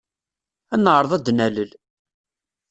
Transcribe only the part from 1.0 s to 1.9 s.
ad d-nalel.